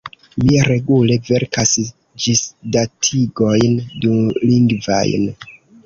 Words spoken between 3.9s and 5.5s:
dulingvajn.